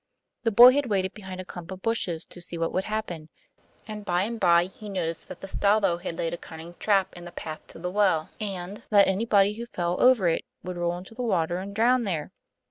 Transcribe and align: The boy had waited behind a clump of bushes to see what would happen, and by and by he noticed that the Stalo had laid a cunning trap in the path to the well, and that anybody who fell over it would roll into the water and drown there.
The 0.41 0.51
boy 0.51 0.71
had 0.73 0.87
waited 0.87 1.13
behind 1.13 1.39
a 1.41 1.45
clump 1.45 1.69
of 1.69 1.83
bushes 1.83 2.25
to 2.25 2.41
see 2.41 2.57
what 2.57 2.71
would 2.73 2.85
happen, 2.85 3.29
and 3.87 4.03
by 4.03 4.23
and 4.23 4.39
by 4.39 4.65
he 4.65 4.89
noticed 4.89 5.27
that 5.27 5.41
the 5.41 5.47
Stalo 5.47 5.97
had 6.01 6.17
laid 6.17 6.33
a 6.33 6.37
cunning 6.39 6.73
trap 6.79 7.15
in 7.15 7.23
the 7.25 7.31
path 7.31 7.67
to 7.67 7.77
the 7.77 7.91
well, 7.91 8.31
and 8.39 8.81
that 8.89 9.07
anybody 9.07 9.53
who 9.53 9.67
fell 9.67 10.01
over 10.01 10.27
it 10.27 10.43
would 10.63 10.75
roll 10.77 10.97
into 10.97 11.13
the 11.13 11.21
water 11.21 11.59
and 11.59 11.75
drown 11.75 12.05
there. 12.05 12.31